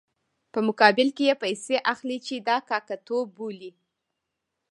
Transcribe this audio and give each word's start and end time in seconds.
په 0.53 0.59
مقابل 0.67 1.07
کې 1.17 1.23
یې 1.29 1.35
پیسې 1.43 1.75
اخلي 1.93 2.17
چې 2.27 2.35
دا 2.47 2.57
کاکه 2.69 2.95
توب 3.07 3.27
بولي. 3.37 3.71